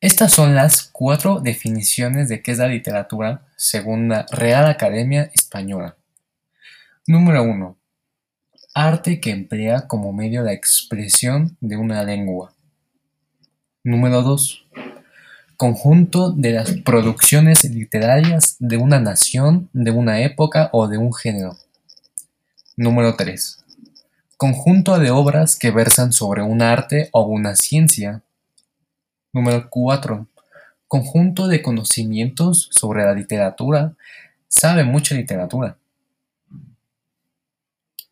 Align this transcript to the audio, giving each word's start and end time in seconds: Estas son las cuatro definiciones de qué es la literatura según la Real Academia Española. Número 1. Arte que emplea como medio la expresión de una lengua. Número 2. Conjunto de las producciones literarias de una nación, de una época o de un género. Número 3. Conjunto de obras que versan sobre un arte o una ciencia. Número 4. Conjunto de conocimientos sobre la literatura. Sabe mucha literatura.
Estas 0.00 0.32
son 0.32 0.54
las 0.54 0.88
cuatro 0.92 1.40
definiciones 1.40 2.28
de 2.28 2.40
qué 2.40 2.52
es 2.52 2.58
la 2.58 2.68
literatura 2.68 3.42
según 3.56 4.08
la 4.08 4.26
Real 4.30 4.66
Academia 4.66 5.30
Española. 5.34 5.96
Número 7.06 7.42
1. 7.42 7.76
Arte 8.74 9.20
que 9.20 9.30
emplea 9.32 9.88
como 9.88 10.12
medio 10.12 10.42
la 10.42 10.52
expresión 10.52 11.56
de 11.60 11.76
una 11.76 12.04
lengua. 12.04 12.54
Número 13.82 14.22
2. 14.22 14.66
Conjunto 15.56 16.30
de 16.30 16.52
las 16.52 16.72
producciones 16.84 17.64
literarias 17.64 18.56
de 18.60 18.76
una 18.76 19.00
nación, 19.00 19.68
de 19.72 19.90
una 19.90 20.20
época 20.20 20.70
o 20.72 20.86
de 20.86 20.98
un 20.98 21.12
género. 21.12 21.56
Número 22.80 23.16
3. 23.16 23.64
Conjunto 24.36 25.00
de 25.00 25.10
obras 25.10 25.56
que 25.56 25.72
versan 25.72 26.12
sobre 26.12 26.42
un 26.42 26.62
arte 26.62 27.08
o 27.10 27.22
una 27.22 27.56
ciencia. 27.56 28.22
Número 29.32 29.68
4. 29.68 30.28
Conjunto 30.86 31.48
de 31.48 31.60
conocimientos 31.60 32.68
sobre 32.70 33.02
la 33.02 33.14
literatura. 33.14 33.94
Sabe 34.46 34.84
mucha 34.84 35.16
literatura. 35.16 35.76